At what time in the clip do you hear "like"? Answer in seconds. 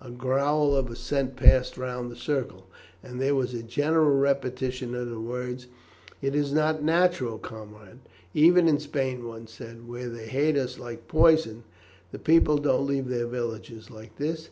10.78-11.08, 13.90-14.18